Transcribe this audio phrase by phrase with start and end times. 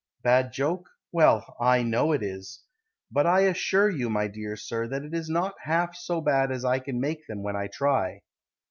[0.23, 0.89] Bad joke?
[1.11, 2.63] Well, I know it is.
[3.11, 6.65] But I assure you, my dear Sir, That it is not half so bad as
[6.65, 8.23] I can make them When I try.